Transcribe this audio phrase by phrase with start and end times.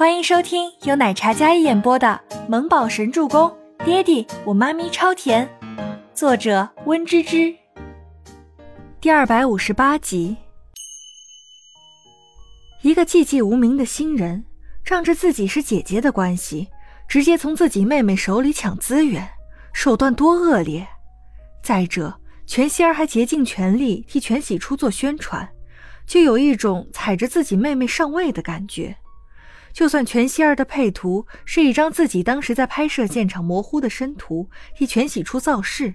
[0.00, 2.18] 欢迎收听由奶茶嘉一演播的
[2.48, 3.54] 《萌宝神助攻》，
[3.84, 5.46] 爹地我妈咪超甜，
[6.14, 7.54] 作者温芝芝。
[8.98, 10.38] 第二百五十八集。
[12.80, 14.42] 一个寂寂无名的新人，
[14.82, 16.68] 仗着自己是姐姐的关系，
[17.06, 19.28] 直接从自己妹妹手里抢资源，
[19.74, 20.88] 手段多恶劣！
[21.62, 25.46] 再者，全希儿还竭尽全力替全喜初做宣传，
[26.06, 28.96] 就有一种踩着自己妹妹上位的感觉。
[29.72, 35.94] 就算全希儿的配图是一张自己当时在拍摄现场模糊的生图，替全喜初造势，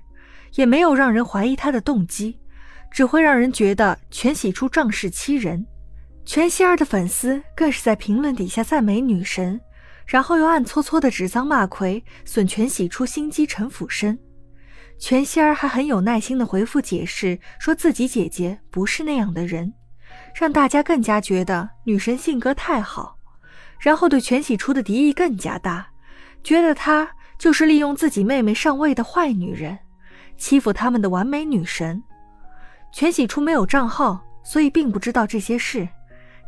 [0.53, 2.39] 也没有让人怀疑他的动机，
[2.91, 5.65] 只会让人觉得全喜初仗势欺人。
[6.23, 9.61] 全希儿的粉丝更是在评论底下赞美女神，
[10.07, 14.17] 然后又暗搓搓的指桑骂槐，损全喜初心机陈腐身。
[14.97, 19.73] 全希儿还很有耐心的回复解释，说自己姐姐不是那样的人，
[20.33, 23.14] 让大家更加觉得女神性格太好。
[23.85, 25.85] 然后对全喜初的敌意更加大，
[26.43, 27.07] 觉得她
[27.37, 29.77] 就是利用自己妹妹上位的坏女人，
[30.37, 32.01] 欺负他们的完美女神。
[32.91, 35.87] 全喜初没有账号，所以并不知道这些事。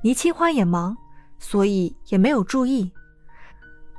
[0.02, 0.98] 倪清欢也忙，
[1.38, 2.92] 所以也没有注意。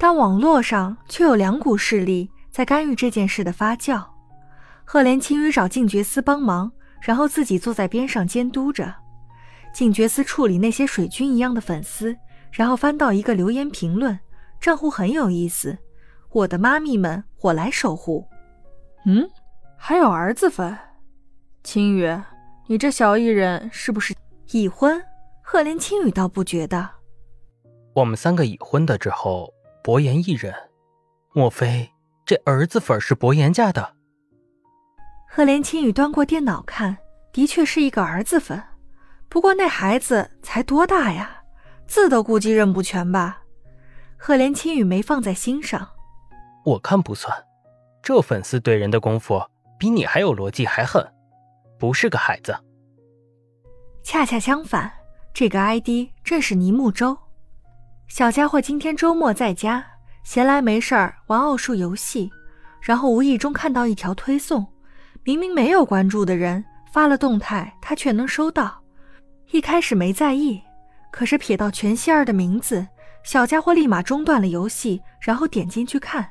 [0.01, 4.05] 但网络上却有两股势力在干预这件事的发酵。
[4.85, 8.93] 赫连青羽找静觉司帮忙，然后自己坐在边上监督着。
[9.73, 12.17] 静觉司处理那些水军一样的粉丝。
[12.51, 14.19] 然后翻到一个留言评论，
[14.61, 15.79] 账户很有意思。
[16.31, 18.29] 我的妈咪们，我来守护。
[19.07, 19.29] 嗯，
[19.77, 20.77] 还有儿子粉，
[21.63, 22.15] 青雨，
[22.67, 24.15] 你这小艺人是不是
[24.51, 25.03] 已婚？
[25.43, 26.91] 赫连青雨倒不觉得。
[27.95, 29.53] 我们三个已婚的之后，
[29.83, 30.55] 博言一人，
[31.33, 31.91] 莫非
[32.27, 33.95] 这儿子粉是博言家的？
[35.27, 36.99] 赫连青雨端过电脑看，
[37.33, 38.63] 的确是一个儿子粉。
[39.29, 41.38] 不过那孩子才多大呀？
[41.89, 43.43] 字都估计认不全吧？
[44.17, 45.89] 赫连青雨没放在心上。
[46.65, 47.35] 我看不算，
[48.03, 49.43] 这粉丝怼人的功夫
[49.79, 51.05] 比你还有逻辑还狠，
[51.79, 52.55] 不是个孩子。
[54.03, 54.93] 恰恰相反，
[55.33, 57.17] 这个 ID 正是倪木舟。
[58.07, 59.85] 小家伙今天周末在家，
[60.25, 62.31] 闲来没事儿玩奥数游戏，
[62.83, 64.67] 然后无意中看到一条推送，
[65.25, 66.63] 明明没有关注的人
[66.93, 68.83] 发了动态，他却能收到。
[69.53, 70.61] 一开始没在意。
[71.11, 72.87] 可是瞥到全希儿的名字，
[73.23, 76.31] 小家伙立马中断了游戏，然后点进去看，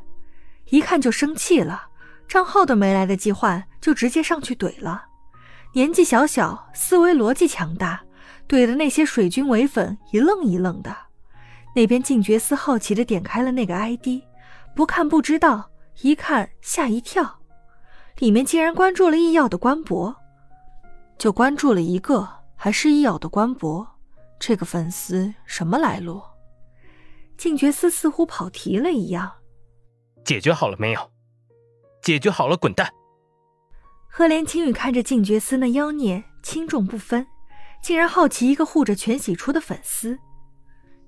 [0.70, 1.84] 一看就生气了，
[2.28, 5.06] 账号都没来得及换，就直接上去怼了。
[5.74, 8.02] 年纪小小，思维逻辑强大，
[8.48, 10.96] 怼的那些水军伪粉一愣一愣的。
[11.76, 14.24] 那边静觉司好奇的点开了那个 ID，
[14.76, 15.70] 不看不知道，
[16.02, 17.40] 一看吓一跳，
[18.18, 20.16] 里面竟然关注了易药的官博，
[21.18, 23.88] 就关注了一个，还是易药的官博。
[24.40, 26.22] 这个粉丝什么来路？
[27.38, 29.31] 静觉司似乎跑题了一样。
[30.24, 31.12] 解决好了没有？
[32.02, 32.90] 解决好了，滚蛋！
[34.08, 37.25] 赫连青羽看着静觉司那妖孽轻重不分，
[37.81, 40.18] 竟然好奇一个护着全喜初的粉丝。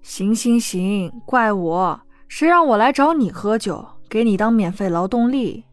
[0.02, 5.66] 行行行，怪我，谁让我来找你喝酒，给你当免费劳动力？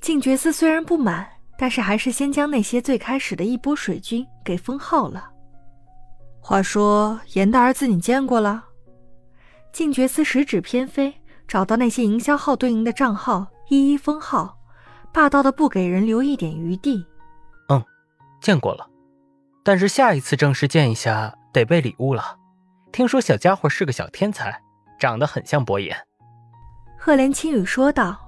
[0.00, 1.28] 静觉司虽然不满，
[1.58, 5.30] 但是还是先将那些最开始的一波水军给封号了。
[6.40, 8.64] 话说，严的儿子你见过了？
[9.72, 11.14] 静觉司十指偏飞，
[11.46, 14.58] 找到那些营销号对应的账号，一一封号，
[15.12, 17.06] 霸道的不给人留一点余地。
[17.68, 17.84] 嗯，
[18.40, 18.88] 见过了，
[19.62, 22.36] 但是下一次正式见一下得备礼物了。
[22.90, 24.60] 听说小家伙是个小天才，
[24.98, 25.96] 长得很像伯言。
[26.98, 28.18] 赫连青羽说道：“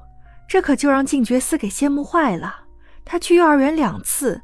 [0.46, 2.66] 这可就让静觉司给羡慕坏了。
[3.04, 4.40] 他去幼儿园两次，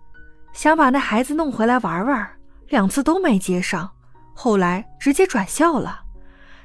[0.52, 2.28] 想把那孩子弄回来玩玩。”
[2.68, 3.90] 两次都没接上，
[4.34, 6.02] 后来直接转校了。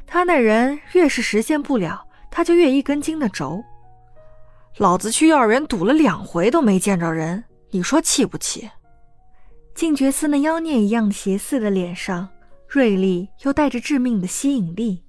[0.06, 3.64] 他那人越是实现不了，他就越一根筋的轴。
[4.78, 8.70] 老子去幼儿园堵了两回都没见着人，你说气不气？
[9.74, 12.30] 静觉司那妖孽一样邪肆的脸上，
[12.68, 15.04] 锐利又带着致命的吸引力。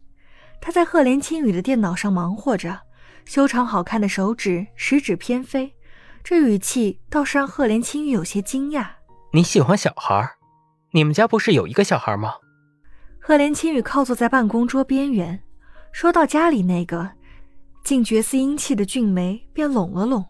[0.60, 2.80] 他在赫连青羽的电脑上忙活着，
[3.26, 5.74] 修长好看的手指食指偏飞，
[6.22, 8.86] 这语气倒是让赫连青羽有些惊讶。
[9.32, 10.33] 你喜欢小孩？
[10.94, 12.34] 你们家不是有一个小孩吗？
[13.18, 15.42] 赫连青羽靠坐在办公桌边缘，
[15.90, 17.10] 说到家里那个，
[17.82, 20.24] 竟觉寺英气的俊眉便拢了拢。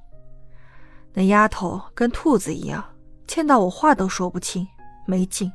[1.13, 2.83] 那丫头跟兔子一样，
[3.27, 4.67] 见到我话都说不清，
[5.07, 5.53] 没劲。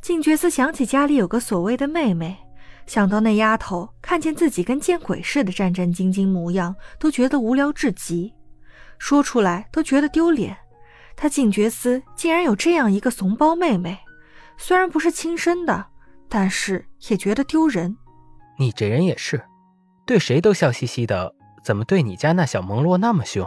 [0.00, 2.38] 静觉斯想起家里有个所谓的妹妹，
[2.86, 8.32] 想到那丫头看见自己跟见鬼似的战战兢兢模样，都觉得无聊至极，
[8.98, 10.56] 说出来都觉得丢脸。
[11.22, 13.96] 他静觉司竟然有这样一个怂包妹妹，
[14.56, 15.86] 虽然不是亲生的，
[16.28, 17.96] 但是也觉得丢人。
[18.58, 19.40] 你这人也是，
[20.04, 21.32] 对谁都笑嘻嘻的，
[21.62, 23.46] 怎么对你家那小蒙洛那么凶？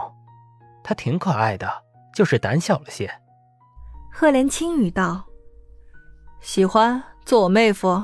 [0.82, 1.70] 他挺可爱的，
[2.14, 3.10] 就是胆小了些。
[4.10, 5.26] 赫连轻语道
[6.40, 8.02] ：“喜欢做我妹夫。”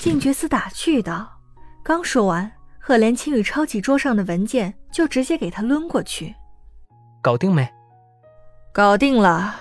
[0.00, 1.30] 静觉司打趣道。
[1.82, 6.34] 刚说完，赫连青羽抄起桌上的文件，就直接给他抡过去。
[7.20, 7.70] 搞定没？
[8.72, 9.54] 搞定了。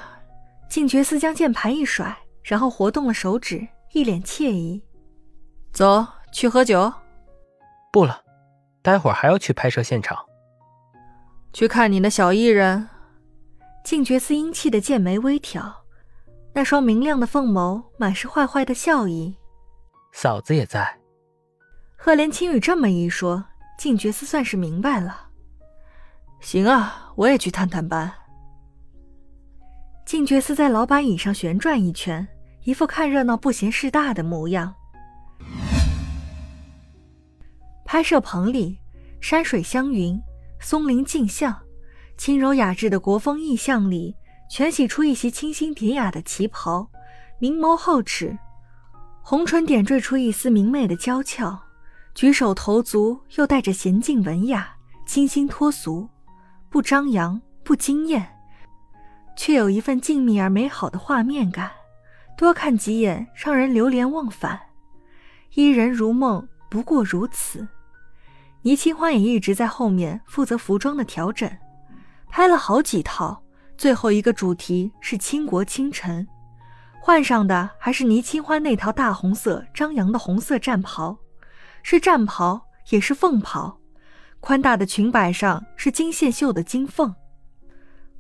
[0.70, 4.82] 静觉寺将键盘一甩，然后活动了手指，一脸惬意。
[5.74, 6.92] 走去喝酒。
[7.92, 8.24] 不了，
[8.82, 10.18] 待会儿还要去拍摄现场。
[11.52, 12.88] 去看你的小艺人。
[13.84, 15.84] 静觉寺英气的剑眉微挑，
[16.54, 19.36] 那双明亮的凤眸满是坏坏的笑意。
[20.14, 21.00] 嫂子也在。
[21.98, 23.44] 赫连青羽这么一说，
[23.78, 25.30] 静觉寺算是明白了。
[26.40, 28.14] 行啊，我也去探探班。
[30.12, 32.28] 静觉寺在老板椅上旋转一圈，
[32.66, 34.76] 一副看热闹不嫌事大的模样。
[37.86, 38.78] 拍摄棚里，
[39.22, 40.22] 山水相云，
[40.60, 41.58] 松林镜像，
[42.18, 44.14] 轻柔雅致的国风意象里，
[44.50, 46.86] 全洗出一袭清新典雅的旗袍，
[47.40, 48.38] 明眸皓齿，
[49.22, 51.58] 红唇点缀出一丝明媚的娇俏，
[52.14, 54.76] 举手投足又带着娴静文雅，
[55.06, 56.10] 清新脱俗，
[56.70, 58.41] 不张扬，不惊艳。
[59.36, 61.72] 却有一份静谧而美好的画面感，
[62.38, 64.60] 多看几眼让人流连忘返。
[65.54, 67.68] 伊人如梦，不过如此。
[68.62, 71.52] 倪清欢也一直在后面负责服装的调整，
[72.30, 73.42] 拍了好几套。
[73.78, 76.28] 最后一个主题是倾国倾城，
[77.00, 81.18] 换上的还是倪清欢那套大红色张扬的红色战袍，
[81.82, 83.80] 是战袍也是凤袍，
[84.40, 87.16] 宽大的裙摆上是金线绣的金凤。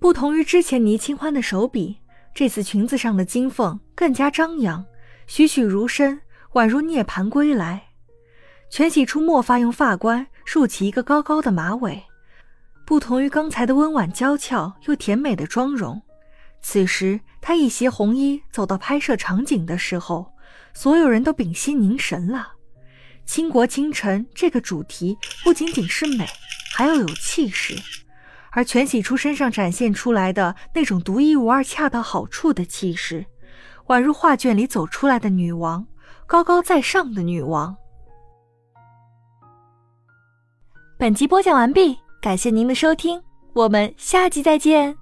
[0.02, 2.00] 不同于之前倪清欢的手笔，
[2.34, 4.84] 这次裙子上的金凤更加张扬，
[5.28, 6.20] 栩栩如生，
[6.54, 7.90] 宛如涅槃归来。
[8.72, 12.04] 全喜出墨发用发冠竖起一个高高的马尾，
[12.84, 16.02] 不同于刚才的温婉娇俏又甜美的妆容，
[16.64, 20.34] 此时她一袭红衣走到拍摄场景的时候，
[20.74, 22.54] 所有人都屏息凝神了。
[23.28, 26.26] 倾国倾城这个主题不仅仅是美，
[26.74, 27.76] 还要有气势。
[28.52, 33.26] 而全喜初身上展现出来的那种独一无二、恰到好处的气势，
[33.88, 35.86] 宛如画卷里走出来的女王，
[36.28, 37.76] 高高在上的女王。
[40.98, 43.22] 本集播讲完毕，感谢您的收听，
[43.54, 45.01] 我们下集再见。